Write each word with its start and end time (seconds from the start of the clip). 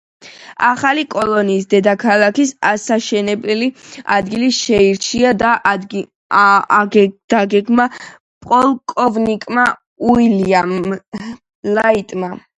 ახალი 0.67 1.01
კოლონიის 1.15 1.67
დედაქალაქის 1.73 2.53
ასაშენებელი 2.69 3.67
ადგილი 4.15 4.47
შეირჩა 4.59 5.33
და 5.41 5.51
დაგეგმა 7.33 7.85
პოლკოვნიკმა 8.47 9.67
უილიამ 10.15 10.73
ლაიტმა. 11.79 12.33